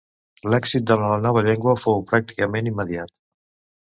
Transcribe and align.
L'èxit 0.53 0.85
de 0.91 0.95
la 1.01 1.09
nova 1.25 1.43
llengua 1.47 1.75
fou 1.83 2.01
pràcticament 2.11 2.71
immediat. 2.75 3.13